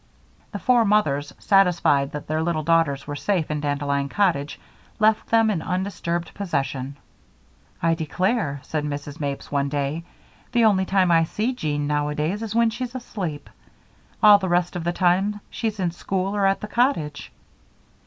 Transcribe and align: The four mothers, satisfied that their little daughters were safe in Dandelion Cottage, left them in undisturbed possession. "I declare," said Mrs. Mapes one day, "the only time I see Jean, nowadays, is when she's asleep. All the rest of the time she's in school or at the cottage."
The 0.51 0.57
four 0.57 0.83
mothers, 0.83 1.31
satisfied 1.37 2.11
that 2.13 2.25
their 2.25 2.41
little 2.41 2.63
daughters 2.63 3.05
were 3.05 3.15
safe 3.15 3.51
in 3.51 3.59
Dandelion 3.61 4.09
Cottage, 4.09 4.59
left 4.97 5.27
them 5.27 5.51
in 5.51 5.61
undisturbed 5.61 6.33
possession. 6.33 6.97
"I 7.83 7.93
declare," 7.93 8.61
said 8.63 8.83
Mrs. 8.83 9.19
Mapes 9.19 9.51
one 9.51 9.69
day, 9.69 10.03
"the 10.53 10.65
only 10.65 10.87
time 10.87 11.11
I 11.11 11.23
see 11.25 11.53
Jean, 11.53 11.85
nowadays, 11.85 12.41
is 12.41 12.55
when 12.55 12.71
she's 12.71 12.95
asleep. 12.95 13.47
All 14.23 14.39
the 14.39 14.49
rest 14.49 14.75
of 14.75 14.85
the 14.85 14.91
time 14.91 15.39
she's 15.51 15.79
in 15.79 15.91
school 15.91 16.35
or 16.35 16.47
at 16.47 16.61
the 16.61 16.67
cottage." 16.67 17.31